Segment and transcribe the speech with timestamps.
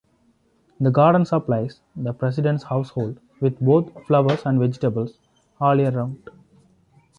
[0.79, 5.19] The garden supplies the President's household with both flowers and vegetables
[5.59, 6.27] all year round.